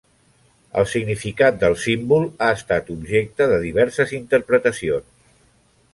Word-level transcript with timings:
El 0.81 0.87
significat 0.93 1.59
del 1.65 1.77
símbol 1.83 2.25
ha 2.45 2.49
estat 2.61 2.91
objecte 2.97 3.49
de 3.55 3.63
diverses 3.67 4.19
interpretacions. 4.21 5.17